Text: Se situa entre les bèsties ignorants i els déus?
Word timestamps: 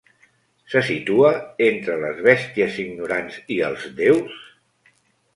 Se 0.75 0.79
situa 0.85 1.33
entre 1.65 1.97
les 2.03 2.23
bèsties 2.27 2.79
ignorants 2.85 3.37
i 3.57 3.57
els 3.67 3.85
déus? 4.01 4.41